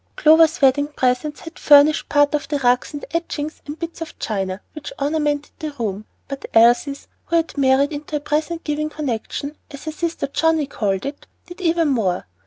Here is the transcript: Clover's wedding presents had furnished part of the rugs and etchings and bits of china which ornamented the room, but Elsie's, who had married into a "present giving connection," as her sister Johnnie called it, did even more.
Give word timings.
Clover's 0.15 0.59
wedding 0.63 0.87
presents 0.87 1.41
had 1.41 1.59
furnished 1.59 2.09
part 2.09 2.33
of 2.33 2.47
the 2.47 2.57
rugs 2.57 2.91
and 2.91 3.05
etchings 3.11 3.61
and 3.67 3.77
bits 3.77 4.01
of 4.01 4.17
china 4.17 4.59
which 4.73 4.91
ornamented 4.99 5.51
the 5.59 5.73
room, 5.73 6.05
but 6.27 6.43
Elsie's, 6.55 7.07
who 7.25 7.35
had 7.35 7.55
married 7.55 7.93
into 7.93 8.15
a 8.15 8.19
"present 8.19 8.63
giving 8.63 8.89
connection," 8.89 9.55
as 9.69 9.85
her 9.85 9.91
sister 9.91 10.25
Johnnie 10.25 10.65
called 10.65 11.05
it, 11.05 11.27
did 11.45 11.61
even 11.61 11.89
more. 11.89 12.25